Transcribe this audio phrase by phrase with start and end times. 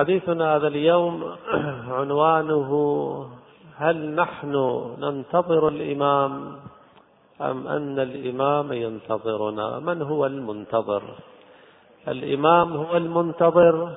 [0.00, 1.36] حديثنا هذا اليوم
[1.98, 2.70] عنوانه
[3.76, 4.54] هل نحن
[4.98, 6.56] ننتظر الإمام
[7.40, 11.02] أم أن الإمام ينتظرنا؟ من هو المنتظر؟
[12.08, 13.88] الإمام هو المنتظر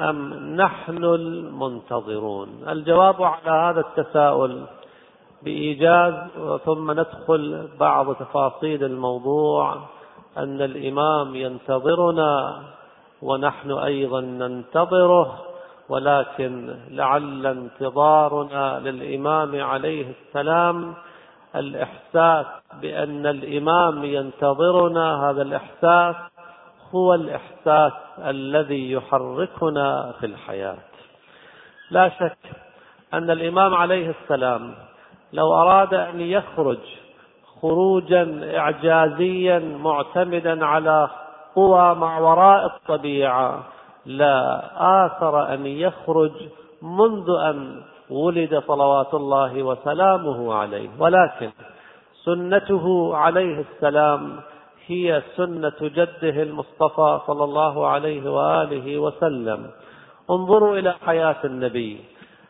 [0.00, 4.62] أم نحن المنتظرون؟ الجواب على هذا التساؤل
[5.42, 6.14] بإيجاز
[6.64, 9.76] ثم ندخل بعض تفاصيل الموضوع
[10.36, 12.62] أن الإمام ينتظرنا
[13.22, 15.42] ونحن أيضا ننتظره
[15.88, 20.94] ولكن لعل انتظارنا للإمام عليه السلام
[21.56, 22.46] الإحساس
[22.80, 25.30] بأن الإمام ينتظرنا.
[25.30, 26.16] هذا الإحساس
[26.94, 30.78] هو الإحساس الذي يحركنا في الحياة.
[31.90, 32.38] لا شك
[33.14, 34.74] أن الإمام عليه السلام
[35.32, 36.78] لو أراد أن يخرج
[37.62, 41.08] خروجا إعجازيا معتمدا على
[41.56, 43.64] قوى ما وراء الطبيعة.
[44.06, 44.62] لا
[45.06, 46.32] آثر أن يخرج
[46.82, 50.88] منذ أن ولد صلوات الله وسلامه عليه.
[50.98, 51.50] ولكن
[52.24, 54.40] سنته عليه السلام
[54.86, 59.70] هي سنة جده المصطفى صلى الله عليه وآله وسلم.
[60.30, 62.00] انظروا إلى حياة النبي.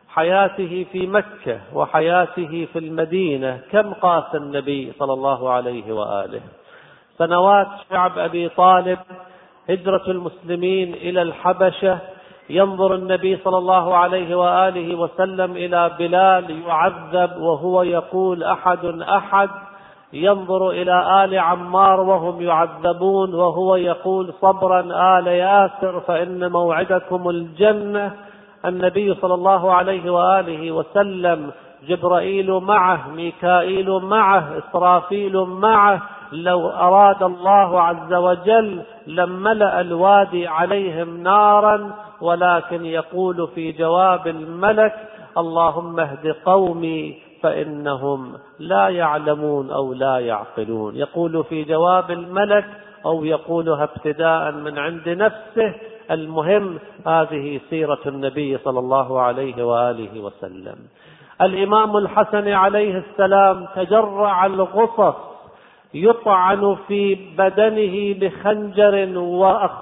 [0.08, 3.60] حياته في مكة وحياته في المدينة.
[3.72, 6.40] كم قاس النبي صلى الله عليه وآله؟
[7.18, 8.98] سنوات شعب أبي طالب
[9.70, 11.98] هجرة المسلمين إلى الحبشة
[12.50, 19.50] ينظر النبي صلى الله عليه وآله وسلم إلى بلال يعذب وهو يقول أحد أحد
[20.12, 24.80] ينظر إلى آل عمار وهم يعذبون وهو يقول صبرا
[25.18, 28.12] آل ياسر فإن موعدكم الجنة
[28.64, 31.50] النبي صلى الله عليه وآله وسلم
[31.88, 36.02] جبرائيل معه ميكائيل معه إسرافيل معه.
[36.32, 44.94] لو أراد الله عز وجل لملأ الوادي عليهم نارا ولكن يقول في جواب الملك
[45.38, 50.96] اللهم اهد قومي فإنهم لا يعلمون أو لا يعقلون.
[50.96, 52.64] يقول في جواب الملك
[53.06, 55.74] أو يقولها ابتداء من عند نفسه
[56.10, 60.76] المهم هذه سيرة النبي صلى الله عليه وآله وسلم.
[61.42, 65.14] الإمام الحسن عليه السلام تجرع الغصص
[65.94, 69.18] يطعن في بدنه بخنجر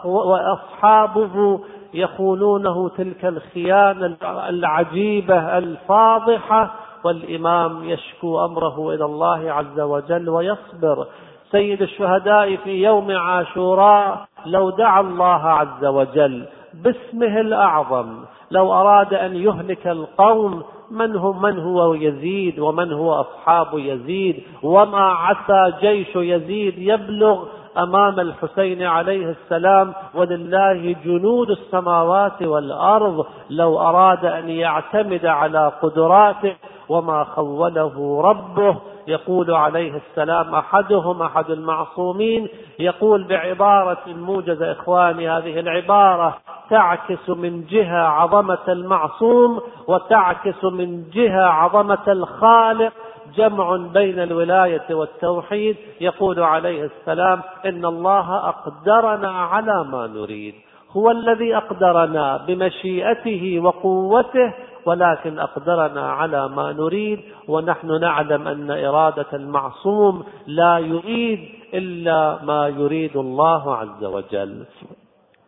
[0.04, 1.60] وأصحابه
[1.94, 4.16] يخونونه تلك الخيانة
[4.48, 11.06] العجيبة الفاضحة والإمام يشكو أمره إلى الله عز وجل ويصبر.
[11.50, 19.36] سيد الشهداء في يوم عاشوراء لو دعا الله عز وجل باسمه الأعظم لو أراد أن
[19.36, 26.74] يهلك القوم من هو من هو يزيد ومن هو أصحاب يزيد؟ وما عسى جيش يزيد
[26.78, 27.44] يبلغ
[27.78, 36.56] أمام الحسين عليه السلام ولله جنود السماوات والأرض لو أراد أن يعتمد على قدراته
[36.88, 38.76] وما خوله ربه.
[39.06, 42.48] يقول عليه السلام أحدهم أحد المعصومين
[42.78, 46.36] يقول بعبارة موجزة إخواني هذه العبارة
[46.70, 52.92] تعكس من جهة عظمة المعصوم وتعكس من جهة عظمة الخالق.
[53.36, 60.54] جمع بين الولاية والتوحيد يقول عليه السلام إن الله أقدرنا على ما نريد.
[60.90, 64.52] هو الذي أقدرنا بمشيئته وقوته
[64.86, 67.20] ولكن أقدرنا على ما نريد.
[67.48, 74.64] ونحن نعلم أن إرادة المعصوم لا يريد إلا ما يريد الله عز وجل.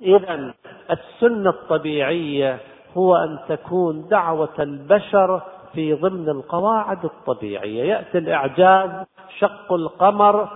[0.03, 0.55] إذا
[0.91, 2.59] السنة الطبيعية
[2.97, 5.41] هو أن تكون دعوة البشر
[5.77, 7.85] في ضمن القواعد الطبيعية.
[7.85, 8.91] يأتي الإعجاز
[9.39, 10.49] شق القمر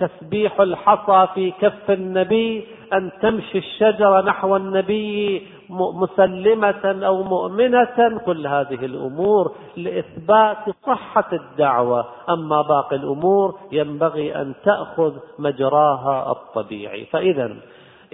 [0.00, 8.20] تسبيح الحصى في كف النبي أن تمشي الشجرة نحو النبي مسلمة أو مؤمنة.
[8.26, 12.04] كل هذه الأمور لإثبات صحة الدعوة.
[12.30, 17.04] أما باقي الأمور ينبغي أن تأخذ مجراها الطبيعي.
[17.04, 17.56] فإذا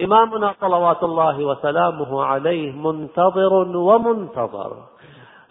[0.03, 4.71] إمامنا صلوات الله وسلامه عليه منتظر ومنتظر.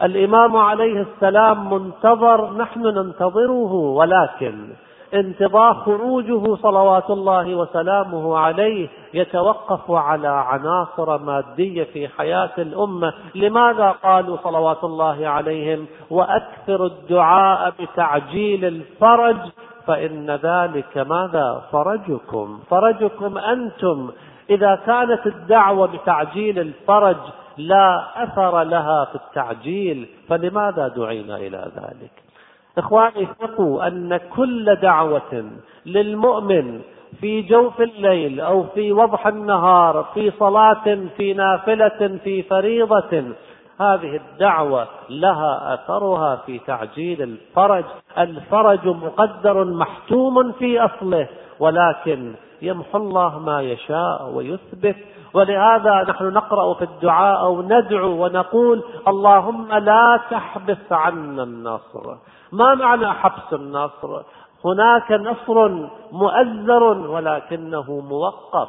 [0.03, 4.69] الإمام عليه السلام منتظر نحن ننتظره ولكن
[5.15, 13.13] انتظار خروجه صلوات الله وسلامه عليه يتوقف على عناصر مادية في حياة الأمة.
[13.35, 19.37] لماذا قالوا صلوات الله عليهم؟ وأكثر الدعاء بتعجيل الفرج.
[19.87, 22.59] فإن ذلك ماذا؟ فرجكم.
[22.71, 24.11] فرجكم أنتم.
[24.51, 27.17] إذا كانت الدعوة بتعجيل الفرج
[27.59, 32.11] لا أثر لها في التعجيل فلماذا دعينا إلى ذلك؟
[32.79, 35.51] إخواني ثقوا أن كل دعوة
[35.87, 36.81] للمؤمن
[37.21, 43.25] في جوف الليل أو في وضح النهار في صلاة في نافلة في فريضة
[43.81, 47.85] هذه الدعوة لها أثرها في تعجيل الفرج.
[48.19, 51.29] الفرج مقدر محتوم في أصله
[51.61, 52.33] ولكن
[52.63, 54.97] يمحو الله ما يشاء ويثبت.
[55.35, 62.15] ولهذا نحن نقرأ في الدعاء أو ندعو ونقول اللهم لا تحبس عنا النصر.
[62.53, 64.23] ما معنى حبس النصر؟
[64.65, 65.69] هناك نصر
[66.13, 68.69] مؤزر ولكنه موقف.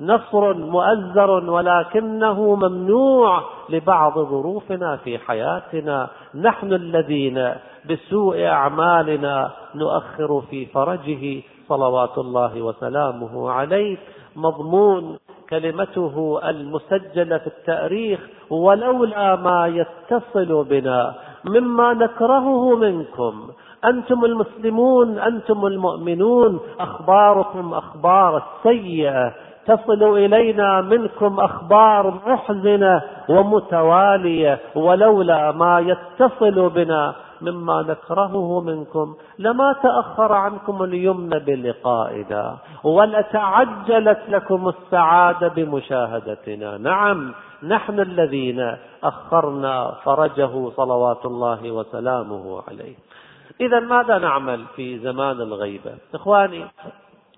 [0.00, 6.08] نصر مؤزر ولكنه ممنوع لبعض ظروفنا في حياتنا.
[6.34, 7.54] نحن الذين
[7.90, 11.42] بسوء أعمالنا نؤخر في فرجه.
[11.68, 13.96] صلوات الله وسلامه عليه.
[14.36, 15.18] مضمون
[15.52, 18.20] كلمته المسجلة في التأريخ
[18.50, 21.14] ولولا ما يتصل بنا
[21.44, 23.48] مما نكرهه منكم.
[23.84, 29.32] أنتم المسلمون أنتم المؤمنون أخباركم أخبار السيئه
[29.66, 37.14] تصل إلينا منكم أخبار محزنة ومتوالية ولولا ما يتصل بنا.
[37.42, 46.78] مما نكرهه منكم لما تأخر عنكم اليمن بلقائنا ولتعجلت لكم السعادة بمشاهدتنا.
[46.78, 52.94] نعم نحن الذين أخرنا فرجه صلوات الله وسلامه عليه.
[53.60, 56.64] إذا ماذا نعمل في زمان الغيبة؟ إخواني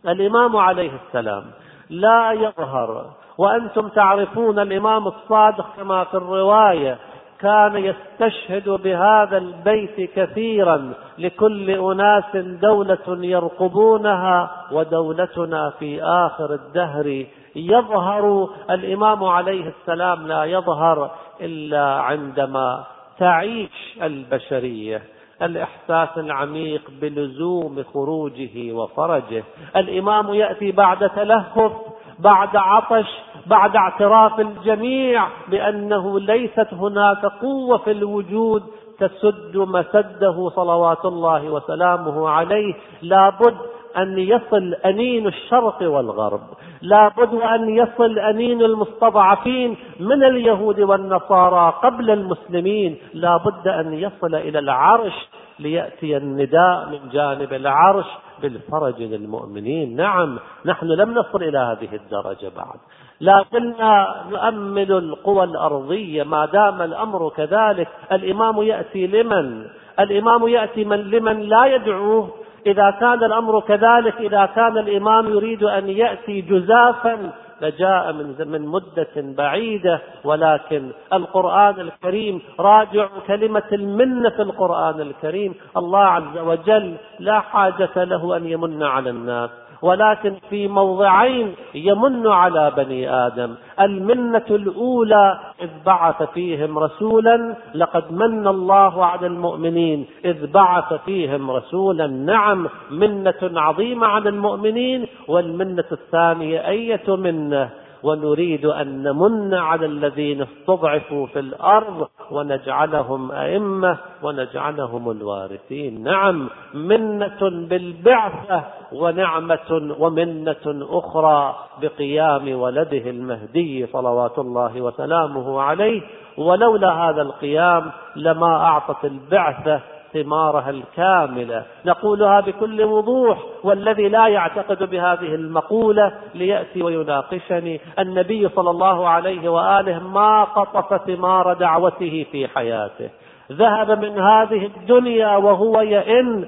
[0.08, 1.44] الإمام عليه السلام
[1.90, 6.98] لا يظهر وأنتم تعرفون الإمام الصادق كما في الرواية
[7.40, 17.26] كان يستشهد بهذا البيت كثيرا لكل أناس دولة يرقبونها ودولتنا في آخر الدهر.
[17.56, 21.10] يظهر الإمام عليه السلام لا يظهر
[21.40, 22.84] إلا عندما
[23.18, 25.02] تعيش البشرية
[25.42, 29.44] الإحساس العميق بلزوم خروجه وفرجه.
[29.76, 31.72] الإمام يأتي بعد تلهف
[32.18, 33.06] بعد عطش
[33.46, 38.62] بعد اعتراف الجميع بأنه ليست هناك قوة في الوجود
[38.98, 42.74] تسد مسده صلوات الله وسلامه عليه.
[43.02, 43.56] لابد
[43.96, 46.40] أن يصل أنين الشرق والغرب.
[46.82, 52.98] لا بد أن يصل أنين المستضعفين من اليهود والنصارى قبل المسلمين.
[53.14, 55.28] لا بد أن يصل إلى العرش
[55.58, 58.06] ليأتي النداء من جانب العرش.
[58.44, 59.96] بالفرج للمؤمنين.
[59.96, 62.78] نعم نحن لم نصل إلى هذه الدرجة بعد.
[63.20, 69.66] لكننا نؤمل القوى الأرضية ما دام الأمر كذلك الإمام يأتي لمن؟
[70.00, 72.43] الإمام يأتي من؟ لمن لا يدعوه.
[72.66, 77.30] إذا كان الأمر كذلك إذا كان الإمام يريد أن يأتي جزافا
[77.62, 80.00] لجاء من من مدة بعيدة.
[80.24, 85.54] ولكن القرآن الكريم راجع كلمة المنة في القرآن الكريم.
[85.76, 89.50] الله عز وجل لا حاجة له أن يمن على الناس.
[89.84, 93.54] ولكن في موضعين يمن على بني آدم.
[93.80, 102.06] المنة الأولى إذ بعث فيهم رسولا لقد من الله على المؤمنين إذ بعث فيهم رسولا.
[102.06, 111.26] نعم منة عظيمة على المؤمنين والمنة الثانية أية منة؟ ونريد أن نمن على الذين استضعفوا
[111.26, 116.02] في الأرض ونجعلهم أئمة ونجعلهم الوارثين.
[116.02, 126.02] نعم منة بالبعثة ونعمة ومنة أخرى بقيام ولده المهدي صلوات الله وسلامه عليه.
[126.36, 129.80] ولولا هذا القيام لما أعطت البعثة
[130.14, 131.64] ثمارها الكاملة.
[131.86, 137.80] نقولها بكل وضوح والذي لا يعتقد بهذه المقولة ليأتي ويناقشني.
[137.98, 143.10] النبي صلى الله عليه وآله ما قطف ثمار دعوته في حياته.
[143.52, 146.44] ذهب من هذه الدنيا وهو يئن.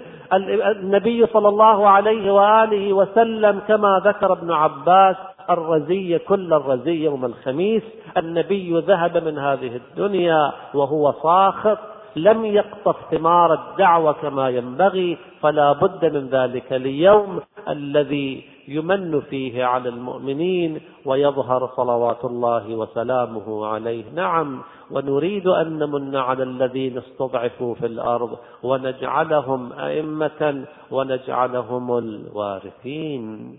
[0.83, 5.17] النبي صلى الله عليه وآله وسلم كما ذكر ابن عباس
[5.51, 7.83] الرزية كل الرزية يوم الخميس.
[8.17, 11.79] النبي ذهب من هذه الدنيا وهو ساخط
[12.17, 19.89] لم يقطف ثمار الدعوة كما ينبغي فلا بد من ذلك اليوم الذي يمن فيه على
[19.89, 24.05] المؤمنين ويظهر صلوات الله وسلامه عليه.
[24.15, 33.57] نعم ونريد أن نمن على الذين استضعفوا في الأرض ونجعلهم أئمة ونجعلهم الوارثين.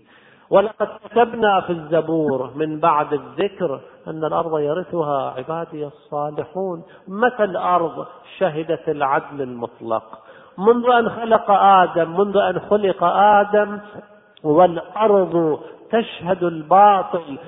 [0.50, 6.82] ولقد كتبنا في الزبور من بعد الذكر أن الأرض يرثها عبادي الصالحون.
[7.08, 8.06] متى الأرض
[8.38, 10.04] شهدت العدل المطلق؟
[10.58, 13.78] منذ أن خلق آدم منذ أن خلق آدم
[14.44, 17.38] والأرض تشهد الباطل.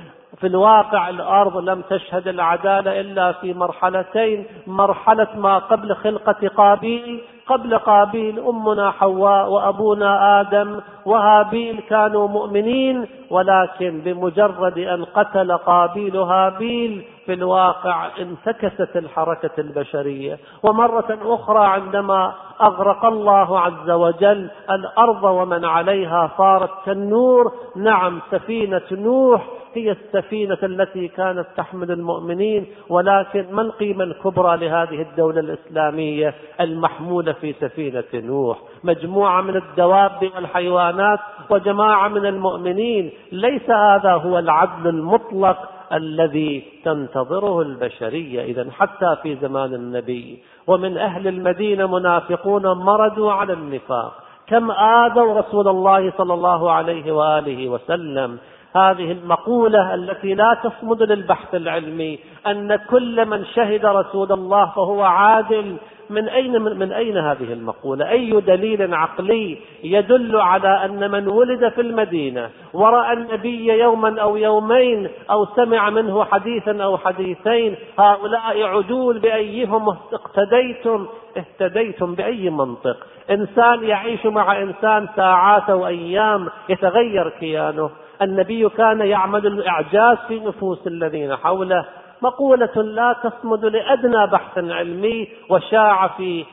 [0.40, 7.78] في الواقع الأرض لم تشهد العدالة إلا في مرحلتين مرحلة ما قبل خلقة قابيل قبل
[7.78, 17.32] قابيل أمنا حواء وأبونا آدم وهابيل كانوا مؤمنين ولكن بمجرد أن قتل قابيل هابيل في
[17.32, 20.38] الواقع انتكست الحركة البشرية.
[20.62, 29.46] ومرة أخرى عندما أغرق الله عز وجل الأرض ومن عليها صارت كالنور نعم سفينة نوح
[29.74, 37.52] هي السفينة التي كانت تحمل المؤمنين ولكن ما القيمة الكبرى لهذه الدولة الإسلامية المحمولة في
[37.60, 41.18] سفينة نوح؟ مجموعة من الدواب والحيوانات
[41.50, 43.12] وجماعة من المؤمنين.
[43.32, 45.56] ليس هذا هو العدل المطلق
[45.92, 50.42] الذي تنتظره البشرية إذا حتى في زمان النبي.
[50.66, 54.12] ومن أهل المدينة منافقون مردوا على النفاق.
[54.46, 58.38] كم آذوا رسول الله صلى الله عليه وآله وسلم
[58.76, 65.76] هذه المقولة التي لا تصمد للبحث العلمي أن كل من شهد رسول الله فهو عادل.
[66.10, 71.68] من أين من, من أين هذه المقولة؟ أي دليل عقلي يدل على أن من ولد
[71.68, 79.18] في المدينة ورأى النبي يوما أو يومين أو سمع منه حديثا أو حديثين هؤلاء عدول
[79.18, 82.96] بأيهم اقتديتم؟ اهتديتم بأي منطق؟
[83.30, 87.90] إنسان يعيش مع إنسان ساعات أو أيام يتغير كيانه.
[88.22, 91.84] النبي كان يعمل الإعجاز في نفوس الذين حوله.
[92.22, 96.44] مقولة لا تصمد لأدنى بحث علمي وشاع في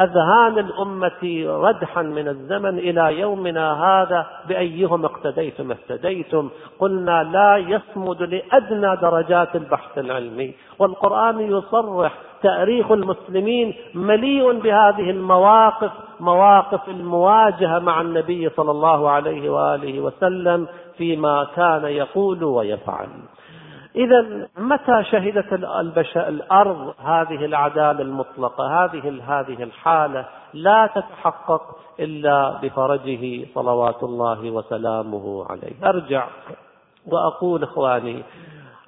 [0.00, 6.50] أذهان الأمة ردحا من الزمن إلى يومنا هذا بأيهم اقتديتم اهتديتم.
[6.78, 10.54] قلنا لا يصمد لأدنى درجات البحث العلمي.
[10.78, 12.12] والقرآن يصرح
[12.42, 20.68] تأريخ المسلمين مليء بهذه المواقف مواقف المواجهة مع النبي صلى الله عليه وآله وسلم.
[20.96, 23.08] فيما كان يقول ويفعل.
[23.96, 25.52] إذا متى شهدت
[26.16, 35.72] الأرض هذه العدالة المطلقة هذه هذه الحالة لا تتحقق إلا بفرجه صلوات الله وسلامه عليه.
[35.84, 36.26] أرجع
[37.06, 38.22] وأقول إخواني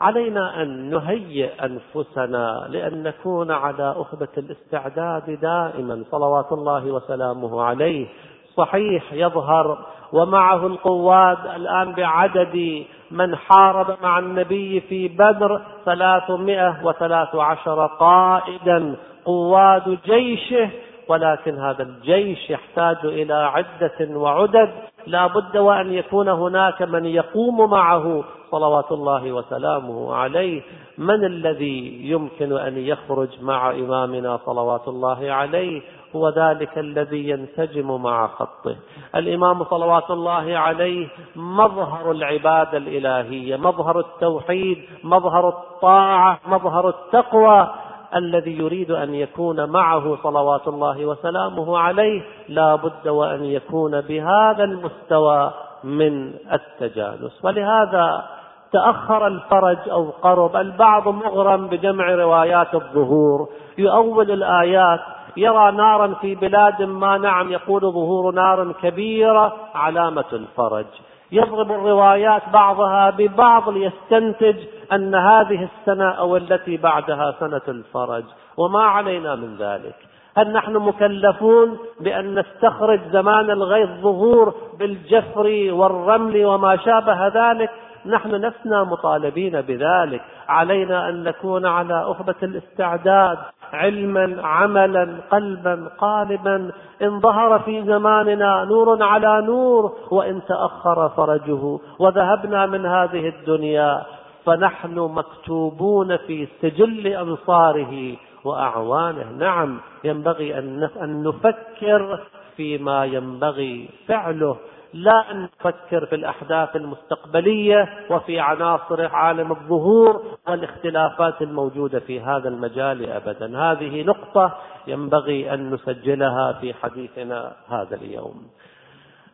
[0.00, 8.08] علينا أن نهيئ أنفسنا لأن نكون على أخبة الاستعداد دائما صلوات الله وسلامه عليه.
[8.56, 9.78] صحيح يظهر
[10.12, 19.98] ومعه القواد الآن بعدد من حارب مع النبي في بدر ثلاثمائة وثلاث عشر قائدا قواد
[20.04, 20.70] جيشه.
[21.08, 24.70] ولكن هذا الجيش يحتاج إلى عدة وعدد.
[25.06, 28.24] لا بد وأن يكون هناك من يقوم معه.
[28.50, 30.62] صلوات الله وسلامه عليه.
[30.98, 35.82] من الذي يمكن أن يخرج مع إمامنا؟ صلوات الله عليه.
[36.16, 38.76] هو ذلك الذي ينسجم مع خطه.
[39.14, 47.70] الإمام صلوات الله عليه مظهر العبادة الإلهية مظهر التوحيد مظهر الطاعة مظهر التقوى
[48.14, 52.22] الذي يريد أن يكون معه صلوات الله وسلامه عليه.
[52.48, 55.50] لا بد وأن يكون بهذا المستوى
[55.84, 58.24] من التجانس ولهذا
[58.72, 60.56] تأخر الفرج أو قرب.
[60.56, 63.48] البعض مغرم بجمع روايات الظهور.
[63.78, 65.00] يؤول الآيات
[65.36, 70.86] يرى نارا في بلاد ما نعم يقول ظهور نار كبيرة علامة الفرج.
[71.32, 74.56] يضرب الروايات بعضها ببعض ليستنتج
[74.92, 78.24] أن هذه السنة أو التي بعدها سنة الفرج.
[78.56, 79.94] وما علينا من ذلك.
[80.36, 87.70] هل نحن مكلفون بأن نستخرج زمان الغيث ظهور بالجفر والرمل وما شابه ذلك؟
[88.06, 90.20] نحن لسنا مطالبين بذلك.
[90.48, 93.38] علينا أن نكون على أخبة الاستعداد
[93.72, 96.70] علما عملا قلبا قالبا.
[97.02, 104.02] إن ظهر في زماننا نور على نور وإن تأخر فرجه وذهبنا من هذه الدنيا.
[104.46, 109.32] فنحن مكتوبون في سجل أنصاره وأعوانه.
[109.38, 112.20] نعم ينبغي أن نفكر
[112.56, 114.56] فيما ينبغي فعله.
[114.94, 123.10] لا أن نفكر في الأحداث المستقبلية وفي عناصر عالم الظهور والاختلافات الموجودة في هذا المجال
[123.10, 123.58] أبدا.
[123.58, 128.42] هذه نقطة ينبغي أن نسجلها في حديثنا هذا اليوم.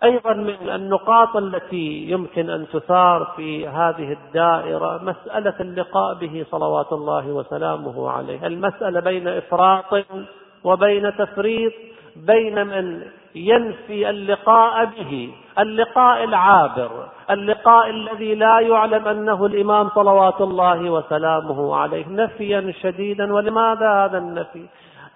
[0.05, 7.27] أيضا من النقاط التي يمكن أن تثار في هذه الدائرة مسألة اللقاء به صلوات الله
[7.27, 8.47] وسلامه عليه.
[8.47, 10.05] المسألة بين إفراط
[10.65, 11.73] وبين تفريط
[12.17, 13.03] بين من
[13.35, 16.91] ينفي اللقاء به اللقاء العابر
[17.31, 23.35] اللقاء الذي لا يعلم أنه الإمام صلوات الله وسلامه عليه نفيا شديدا.
[23.35, 24.67] ولماذا هذا النفي؟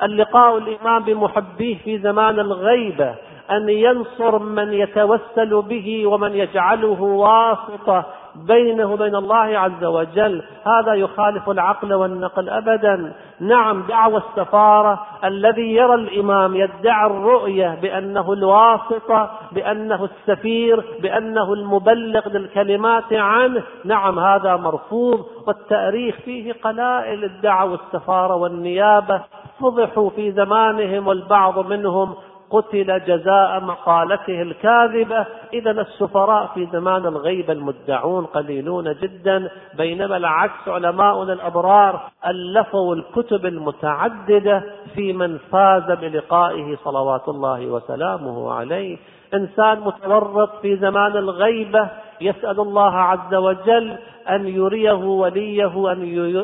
[0.02, 3.14] اللقاء الإمام بمحبيه في زمان الغيبة
[3.50, 8.04] أن ينصر من يتوسل به ومن يجعله واسطة.
[8.36, 10.42] بينه وبين الله عز وجل.
[10.66, 13.12] هذا يخالف العقل والنقل أبدا.
[13.40, 23.12] نعم دعوى السفارة الذي يرى الإمام يدعي الرؤية بأنه الواسطة بأنه السفير بأنه المبلغ للكلمات
[23.12, 23.62] عنه.
[23.84, 29.20] نعم هذا مرفوض والتأريخ فيه قلائل الدعوى السفارة والنيابة.
[29.60, 32.14] فضحوا في زمانهم والبعض منهم.
[32.54, 35.26] قتل جزاء مقالته الكاذبة.
[35.52, 39.50] إذا السفراء في زمان الغيبة المدعون قليلون جدا.
[39.76, 44.62] بينما العكس علماؤنا الأبرار ألفوا الكتب المتعددة
[44.94, 48.98] في من فاز بلقائه صلوات الله وسلامه عليه.
[49.34, 51.88] إنسان متورط في زمان الغيبة
[52.20, 53.96] يسأل الله عز وجل
[54.30, 55.92] أن يريه وليه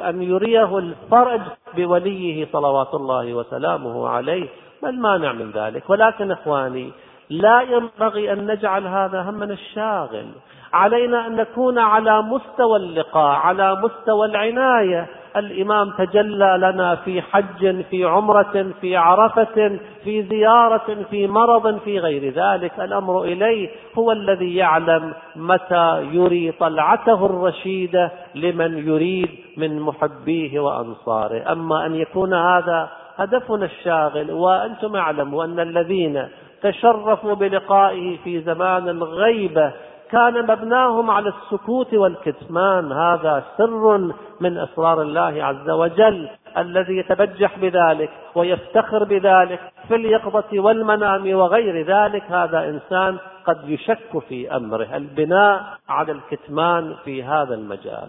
[0.09, 1.41] أن يريه الفرج
[1.77, 4.49] بوليه صلوات الله وسلامه عليه.
[4.89, 5.91] المانع من ذلك.
[5.91, 6.93] ولكن إخواني
[7.31, 10.27] لا ينبغي أن نجعل هذا همنا الشاغل.
[10.73, 15.07] علينا أن نكون على مستوى اللقاء على مستوى العناية.
[15.37, 22.33] الإمام تجلى لنا في حج في عمرة في عرفة في زيارة في مرض في غير
[22.33, 22.81] ذلك.
[22.81, 23.69] الأمر إليه
[23.99, 31.53] هو الذي يعلم متى يري طلعته الرشيدة لمن يريد من محبيه وأنصاره.
[31.53, 32.89] أما أن يكون هذا
[33.21, 36.29] هدفنا الشاغل وأنتم اعلموا أن الذين
[36.63, 39.73] تشرفوا بلقائه في زمان الغيبة
[40.11, 42.93] كان مبناهم على السكوت والكتمان.
[42.93, 43.99] هذا سر
[44.41, 52.23] من أسرار الله عز وجل الذي يتبجح بذلك ويفتخر بذلك في اليقظة والمنام وغير ذلك.
[52.31, 54.97] هذا إنسان قد يشك في أمره.
[54.97, 58.09] البناء على الكتمان في هذا المجال.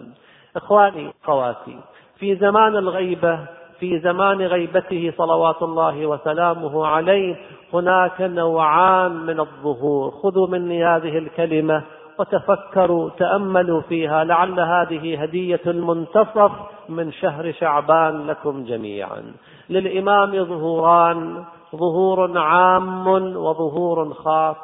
[0.56, 1.78] إخواني خواتي
[2.18, 3.38] في زمان الغيبة
[3.82, 7.36] في زمان غيبته صلوات الله وسلامه عليه
[7.74, 10.10] هناك نوعان من الظهور.
[10.10, 11.82] خذوا مني هذه الكلمة
[12.18, 16.52] وتفكروا تأملوا فيها لعل هذه هدية المنتصف
[16.88, 19.22] من شهر شعبان لكم جميعا.
[19.70, 21.44] للإمام ظهوران
[21.76, 24.56] ظهور عام وظهور خاص.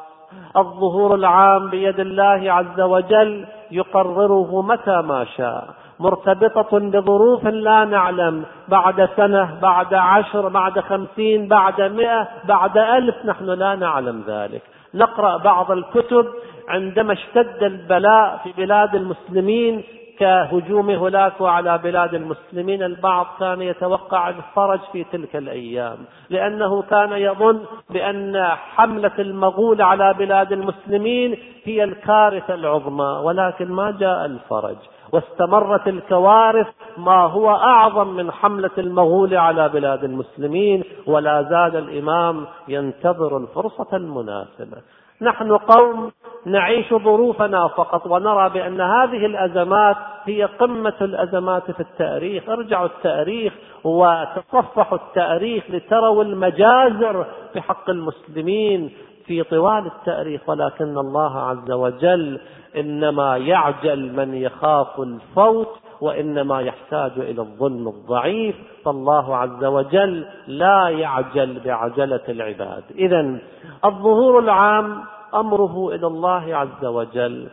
[0.57, 5.78] الظهور العام بيد الله عز وجل يقرره متى ما شاء.
[6.01, 8.45] مرتبطة بظروف لا نعلم.
[8.69, 14.63] بعد سنة بعد عشر بعد خمسين بعد مئة بعد ألف نحن لا نعلم ذلك.
[14.95, 16.27] نقرأ بعض الكتب
[16.69, 19.83] عندما اشتد البلاء في بلاد المسلمين
[20.19, 22.83] كهجوم هولاكو على بلاد المسلمين.
[22.83, 25.97] البعض كان يتوقع الفرج في تلك الأيام
[26.31, 34.25] لأنه كان يظن بأن حملة المغول على بلاد المسلمين هي الكارثة العظمى ولكن ما جاء
[34.25, 34.77] الفرج.
[35.13, 36.67] واستمرت الكوارث
[36.97, 44.77] ما هو أعظم من حملة المغول على بلاد المسلمين ولا زال الإمام ينتظر الفرصة المناسبة.
[45.23, 46.13] نحن قوم
[46.47, 52.49] نعيش ظروفنا فقط ونرى بأن هذه الأزمات هي قمة الأزمات في التاريخ.
[52.49, 53.53] ارجعوا التاريخ
[53.85, 58.91] وتصفحوا التاريخ لتروا المجازر في حق المسلمين
[59.27, 62.41] في طوال التاريخ ولكن الله عز وجل
[62.77, 68.57] إنما يعجل من يخاف الفوت وإنما يحتاج إلى الظلم الضعيف.
[68.85, 72.83] فالله عز وجل لا يعجل بعجلة العباد.
[72.95, 73.39] اذا
[73.85, 75.05] الظهور العام
[75.35, 77.49] أمره إلى الله عز وجل.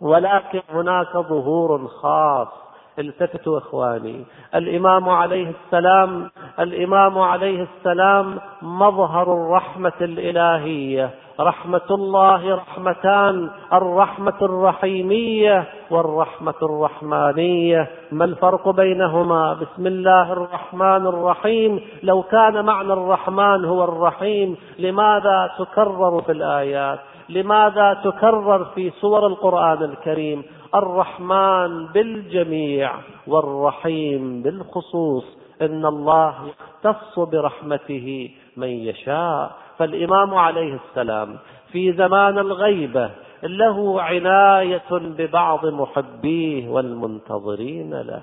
[0.00, 2.48] ولكن هناك ظهور خاص
[2.98, 4.24] التفتوا إخواني.
[4.54, 11.10] الإمام عليه السلام الإمام عليه السلام مظهر الرحمة الإلهية.
[11.40, 17.90] رحمة الله رحمتان الرحمة الرحيمية والرحمة الرحمانية.
[18.12, 21.80] ما الفرق بينهما؟ بسم الله الرحمن الرحيم.
[22.02, 26.98] لو كان معنى الرحمن هو الرحيم لماذا تكرر في الآيات؟
[27.32, 30.42] لماذا تكرر في سور القرآن الكريم
[30.74, 32.92] الرحمن بالجميع
[33.26, 35.24] والرحيم بالخصوص
[35.62, 39.50] إن الله يختص برحمته من يشاء.
[39.78, 41.38] فالإمام عليه السلام
[41.72, 43.10] في زمان الغيبة
[43.42, 48.22] له عناية ببعض محبيه والمنتظرين له.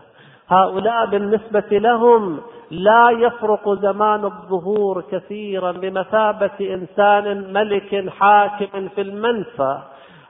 [0.50, 2.40] هؤلاء بالنسبة لهم
[2.72, 9.78] لا يفرق زمان الظهور كثيرا بمثابة إنسان ملك حاكم في المنفى.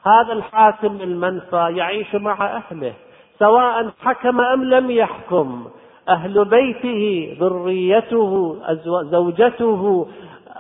[0.06, 2.94] هذا الحاكم المنفى يعيش مع أهله
[3.40, 5.68] سواء حكم أم لم يحكم.
[6.10, 8.56] أهل بيته ذريته
[9.04, 10.08] زوجته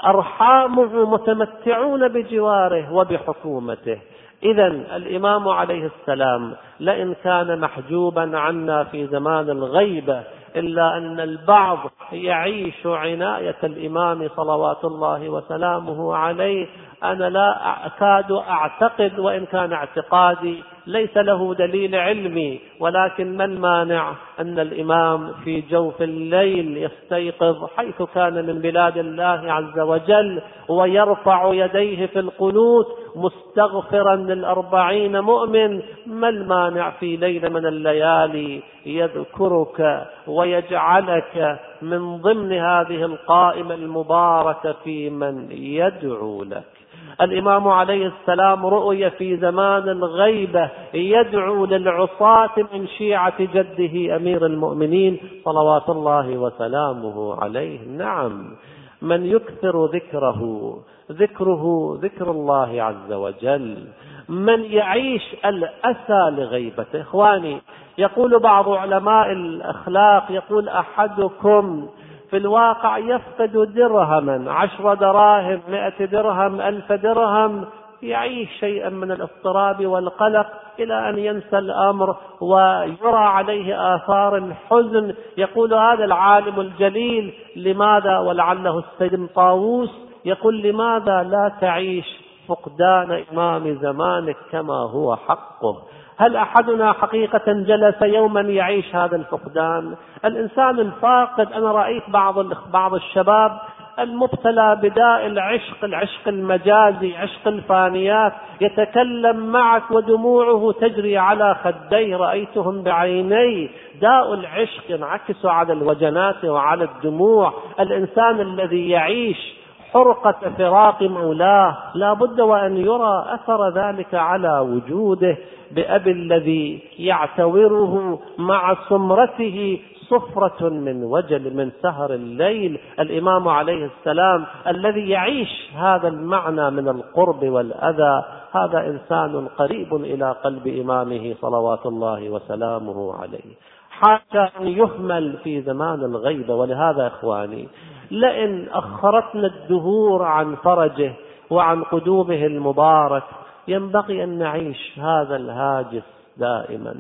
[0.05, 3.97] أرحامه متمتعون بجواره وبحكومته.
[4.43, 10.23] إذا الإمام عليه السلام لئن كان محجوبا عنا في زمان الغيبة
[10.55, 11.79] إلا أن البعض
[12.11, 16.67] يعيش عناية الإمام صلوات الله وسلامه عليه
[17.03, 24.59] أنا لا أكاد أعتقد وإن كان اعتقادي ليس له دليل علمي ولكن ما المانع أن
[24.59, 32.19] الإمام في جوف الليل يستيقظ حيث كان من بلاد الله عز وجل ويرفع يديه في
[32.19, 35.81] القنوت مستغفرا للأربعين مؤمن.
[36.07, 45.51] ما المانع في ليلة من الليالي يذكرك ويجعلك من ضمن هذه القائمة المباركة في من
[45.51, 46.78] يدعو لك؟
[47.21, 55.89] الإمام عليه السلام رؤي في زمان الغيبة يدعو للعصاة من شيعة جده أمير المؤمنين صلوات
[55.89, 57.79] الله وسلامه عليه.
[57.87, 58.55] نعم
[59.01, 60.73] من يكثر ذكره
[61.11, 63.87] ذكره ذكر الله عز وجل.
[64.29, 67.01] من يعيش الأسى لغيبته.
[67.01, 67.61] إخواني
[67.97, 71.87] يقول بعض علماء الأخلاق يقول أحدكم
[72.29, 74.51] في الواقع يفقد درهما.
[74.51, 77.65] عشر دراهم مئة درهم ألف درهم.
[78.01, 80.47] يعيش شيئا من الاضطراب والقلق
[80.79, 85.13] إلى أن ينسى الأمر ويرى عليه آثار الحزن.
[85.37, 89.89] يقول هذا العالم الجليل لماذا ولعله السيد طاووس؟
[90.25, 92.05] يقول لماذا لا تعيش
[92.47, 95.75] فقدان إمام زمانك كما هو حقه؟
[96.19, 102.35] هل أحدنا حقيقة جلس يوما يعيش هذا الفقدان؟ الإنسان الفاقد أنا رأيت بعض
[102.73, 103.51] بعض الشباب
[103.99, 113.69] المبتلى بداء العشق العشق المجازي عشق الفانيات يتكلم معك ودموعه تجري على خديه رأيتهم بعيني.
[114.01, 117.53] داء العشق ينعكس على الوجنات وعلى الدموع.
[117.79, 119.53] الإنسان الذي يعيش
[119.93, 125.37] حرقة فراق مولاه لا بد وأن يرى أثر ذلك على وجوده.
[125.71, 129.79] بأبي الذي يعتوره مع سمرته
[130.09, 132.79] صفرة من وجل من سهر الليل.
[132.99, 138.23] الإمام عليه السلام الذي يعيش هذا المعنى من القرب والأذى.
[138.51, 143.55] هذا إنسان قريب إلى قلب إمامه صلوات الله وسلامه عليه.
[143.99, 147.67] حتى أن يهمل في زمان الغيبة ولهذا إخواني
[148.11, 151.13] لئن أخرتنا الدهور عن فرجه
[151.49, 153.23] وعن قدومه المبارك
[153.69, 156.03] ينبغي أن نعيش هذا الهاجس
[156.37, 156.95] دائما.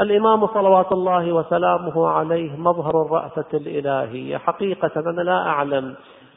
[0.00, 4.36] الإمام صلوات الله وسلامه عليه مظهر الرأفة الإلهية.
[4.36, 5.94] حقيقة أنا لا أعلم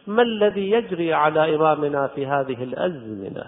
[0.07, 3.43] ما الذي يجري على إمامنا في هذه الأزمنة.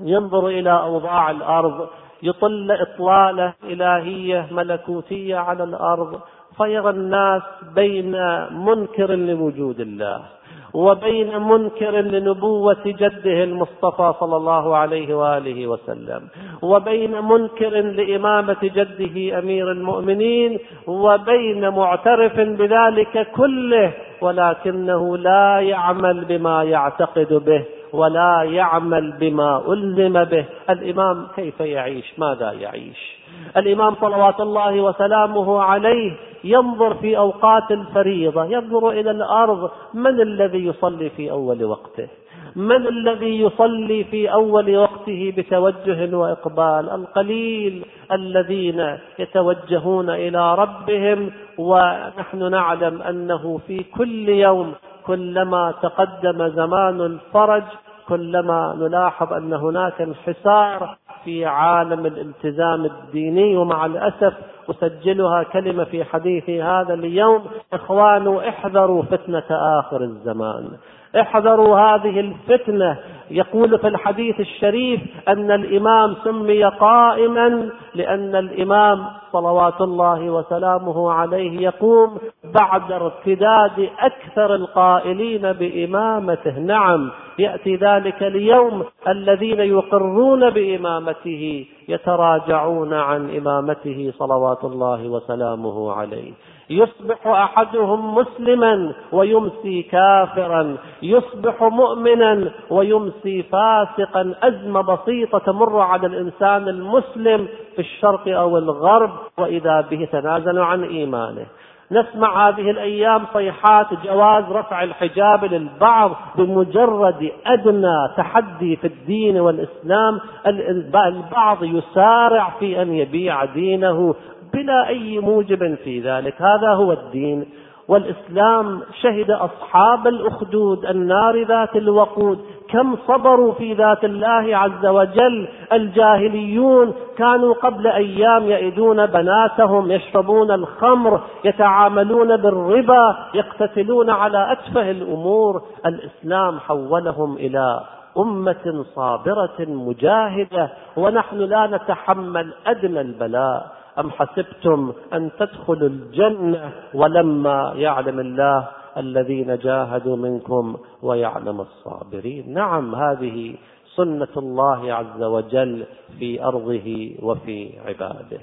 [0.00, 1.88] ينظر إلى أوضاع الأرض
[2.22, 6.20] يطل إطلالة إلهية ملكوتية على الأرض
[6.56, 7.42] فيرى الناس
[7.74, 8.12] بين
[8.50, 10.37] منكر لوجود الله.
[10.78, 16.22] وبين منكر لنبوة جده المصطفى صلى الله عليه وآله وسلم
[16.62, 27.32] وبين منكر لإمامة جده أمير المؤمنين وبين معترف بذلك كله ولكنه لا يعمل بما يعتقد
[27.46, 27.64] به.
[27.92, 30.44] ولا يعمل بما ألزم به.
[30.70, 33.18] الإمام كيف يعيش؟ ماذا يعيش؟
[33.56, 36.12] الإمام صلوات الله وسلامه عليه
[36.44, 39.70] ينظر في أوقات الفريضة ينظر إلى الأرض.
[39.94, 42.08] من الذي يصلي في أول وقته؟
[42.56, 51.30] من الذي يصلي في أول وقته بتوجه وإقبال؟ القليل الذين يتوجهون إلى ربهم.
[51.58, 54.74] ونحن نعلم أنه في كل يوم
[55.08, 57.62] كلما تقدم زمان الفرج
[58.08, 64.34] كلما نلاحظ أن هناك انحسار في عالم الالتزام الديني ومع الأسف
[64.70, 70.68] أسجلها كلمة في حديثي هذا اليوم إخوان احذروا فتنة آخر الزمان.
[71.16, 72.98] احذروا هذه الفتنة.
[73.30, 82.18] يقول في الحديث الشريف أن الإمام سمي قائما لأن الإمام صلوات الله وسلامه عليه يقوم
[82.54, 86.58] بعد ارتداد أكثر القائلين بإمامته.
[86.58, 96.32] نعم يأتي ذلك اليوم الذين يقرون بإمامته يتراجعون عن إمامته صلوات الله وسلامه عليه.
[96.70, 104.34] يصبح أحدهم مسلما ويمسي كافرا يصبح مؤمنا ويمسي فاسقا.
[104.42, 111.46] أزمة بسيطة تمر على الإنسان المسلم في الشرق أو الغرب وإذا به تنازل عن إيمانه.
[111.92, 120.20] نسمع هذه الأيام صيحات جواز رفع الحجاب للبعض بمجرد أدنى تحدي في الدين والإسلام.
[120.46, 124.14] البعض يسارع في أن يبيع دينه
[124.52, 126.42] بلا أي موجب في ذلك.
[126.42, 127.46] هذا هو الدين.
[127.88, 132.38] والإسلام شهد أصحاب الأخدود النار ذات الوقود.
[132.68, 135.48] كم صبروا في ذات الله عز وجل.
[135.72, 145.62] الجاهليون كانوا قبل أيام يئدون بناتهم يشربون الخمر يتعاملون بالربا يقتتلون على أتفه الأمور.
[145.86, 147.80] الإسلام حولهم إلى
[148.18, 150.70] أمة صابرة مجاهدة.
[150.96, 153.77] ونحن لا نتحمل أدنى البلاء.
[153.98, 163.54] أم حسبتم أن تدخلوا الجنة ولما يعلم الله الذين جاهدوا منكم ويعلم الصابرين؟ نعم هذه
[163.96, 165.84] سنة الله عز وجل
[166.18, 168.40] في أرضه وفي عباده.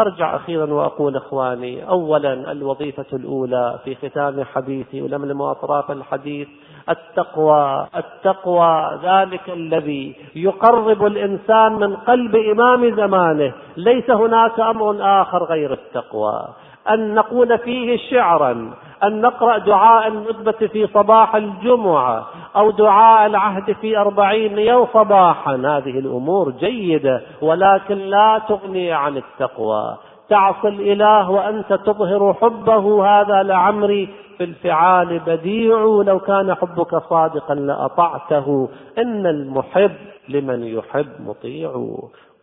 [0.00, 6.48] أرجع أخيرا وأقول إخواني أولا الوظيفة الأولى في ختام حديثي ولملم أطراف الحديث
[6.88, 15.72] التقوى التقوى ذلك الذي يقرب الإنسان من قلب إمام زمانه ليس هناك أمر آخر غير
[15.72, 16.48] التقوى.
[16.90, 18.70] أن نقول فيه شعرا
[19.04, 22.26] أن نقرأ دعاء الندبة في صباح الجمعة
[22.56, 25.54] أو دعاء العهد في أربعين يوم صباحا.
[25.56, 29.96] هذه الأمور جيدة ولكن لا تغني عن التقوى.
[30.28, 36.02] تعصي الإله وأنت تظهر حبه هذا لعمري في الفعال بديع.
[36.06, 39.92] لو كان حبك صادقا لأطعته إن المحب
[40.28, 41.70] لمن يحب مطيع.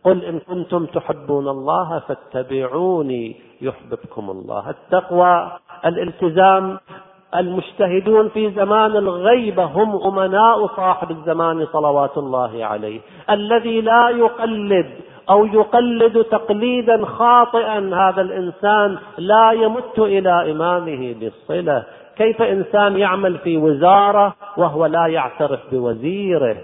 [0.08, 4.70] قل إن كنتم تحبون الله فاتبعوني يحببكم الله.
[4.70, 5.50] التقوى
[5.86, 6.78] الالتزام
[7.36, 13.00] المجتهدون في زمان الغيبة هم أمناء صاحب الزمان صلوات الله عليه.
[13.30, 14.90] الذي لا يقلد
[15.30, 21.84] أو يقلد تقليدا خاطئا هذا الإنسان لا يمت إلى إمامه بالصلة.
[22.16, 26.56] كيف إنسان يعمل في وزارة وهو لا يعترف بوزيره؟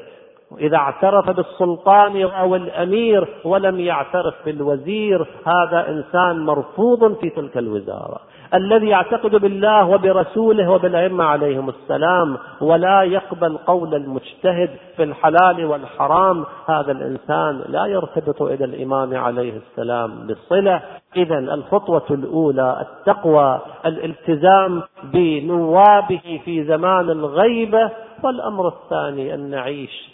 [0.60, 8.20] إذا اعترف بالسلطان أو الأمير ولم يعترف بالوزير هذا إنسان مرفوض في تلك الوزارة.
[8.54, 16.92] الذي يعتقد بالله وبرسوله وبالأئمة عليهم السلام ولا يقبل قول المجتهد في الحلال والحرام هذا
[16.92, 20.82] الإنسان لا يرتبط إلى الإمام عليه السلام بالصلة
[21.16, 27.90] إذا الخطوة الأولى التقوى الالتزام بنوابه في زمان الغيبة
[28.22, 30.10] والأمر الثاني أن نعيش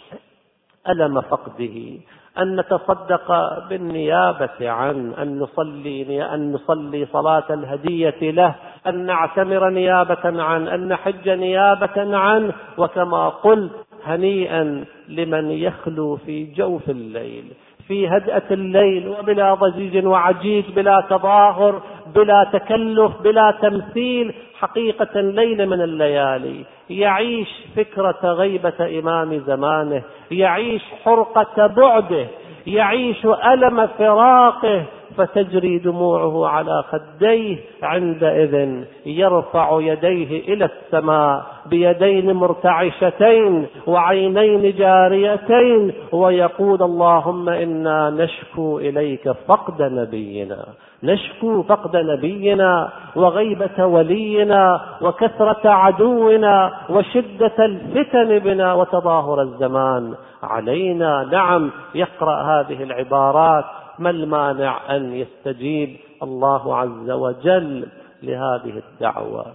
[0.89, 1.99] ألم فقده؟
[2.37, 3.31] أن نتصدق
[3.69, 8.55] بالنيابة عن أن نصلي أن نصلي صلاة الهدية له
[8.87, 13.71] أن نعتمر نيابة عن أن نحج نيابة عنه وكما قلت
[14.05, 17.43] هنيئا لمن يخلو في جوف الليل
[17.87, 21.81] في هدأة الليل وبلا ضجيج وعجيج بلا تظاهر
[22.15, 26.65] بلا تكلف بلا تمثيل حقيقة ليلة من الليالي.
[26.89, 32.27] يعيش فكرة غيبة إمام زمانه يعيش حرقة بعده
[32.67, 34.83] يعيش ألم فراقه
[35.17, 47.49] فتجري دموعه على خديه عندئذ يرفع يديه إلى السماء بيدين مرتعشتين وعينين جاريتين ويقول اللهم
[47.49, 50.65] إنا نشكو إليك فقد نبينا
[51.03, 62.41] نشكو فقد نبينا وغيبة ولينا وكثرة عدونا وشدة الفتن بنا وتظاهر الزمان علينا نعم يقرأ
[62.41, 63.65] هذه العبارات
[64.01, 67.87] ما المانع أن يستجيب الله عز وجل
[68.23, 69.45] لهذه الدعوة؟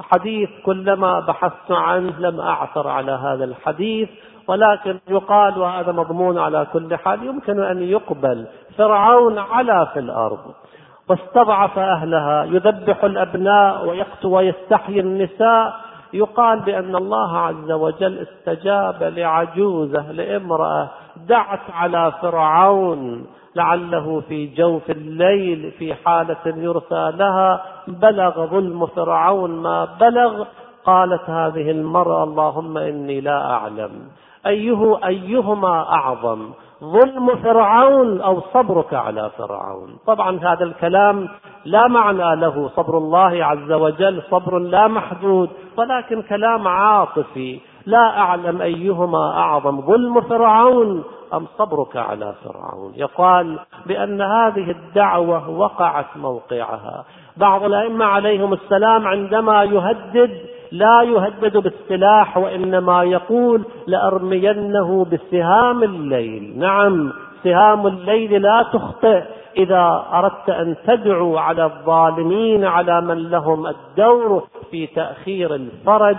[0.00, 4.08] حديث كلما بحثت عنه لم أعثر على هذا الحديث
[4.48, 8.46] ولكن يقال وهذا مضمون على كل حال يمكن أن يقبل.
[8.78, 10.54] فرعون علا في الأرض
[11.08, 15.74] واستضعف أهلها يذبح الأبناء ويقتل ويستحيي النساء.
[16.12, 20.88] يقال بأن الله عز وجل استجاب لعجوزة لامرأة
[21.28, 23.26] دعت على فرعون.
[23.56, 30.44] لعله في جوف الليل في حالة يرثى لها بلغ ظلم فرعون ما بلغ.
[30.84, 33.90] قالت هذه المرأة اللهم إني لا أعلم.
[34.46, 36.50] أيه أيهما أعظم؟
[36.84, 41.28] ظلم فرعون أو صبرك على فرعون؟ طبعا هذا الكلام
[41.64, 42.68] لا معنى له.
[42.68, 47.60] صبر الله عز وجل صبر لا محدود ولكن كلام عاطفي.
[47.86, 52.92] لا أعلم أيهما أعظم ظلم فرعون أم صبرك على فرعون.
[52.96, 57.04] يقال بأن هذه الدعوة وقعت موقعها.
[57.36, 60.30] بعض الأئمة عليهم السلام عندما يهدد
[60.72, 66.58] لا يهدد بالسلاح وإنما يقول لأرمينه بسهام الليل.
[66.58, 67.12] نعم
[67.44, 69.22] سهام الليل لا تخطئ
[69.56, 76.16] إذا أردت أن تدعو على الظالمين على من لهم الدور في تأخير الفرج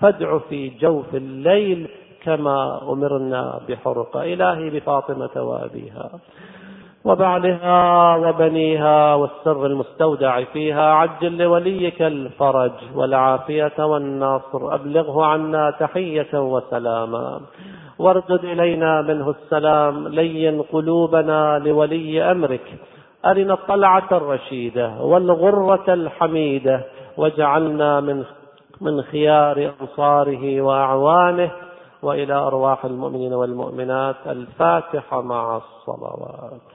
[0.00, 1.88] فادع في جوف الليل
[2.24, 6.10] كما أمرنا بحرقة إلهي بفاطمة وأبيها.
[7.04, 17.40] وبعلها وبنيها والسر المستودع فيها عجل لوليك الفرج والعافية والنصر أبلغه عنا تحية وسلاما.
[17.98, 22.74] واردد إلينا منه السلام لين قلوبنا لولي أمرك.
[23.26, 26.80] أرنا الطلعة الرشيدة والغرة الحميدة
[27.16, 28.24] واجعلنا من
[28.80, 31.50] من خيار أنصاره وأعوانه
[32.02, 36.73] وإلى أرواح المؤمنين والمؤمنات الفاتحة مع الصلوات.